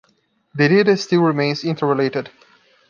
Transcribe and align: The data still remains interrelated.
The 0.55 0.67
data 0.67 0.97
still 0.97 1.21
remains 1.21 1.63
interrelated. 1.63 2.31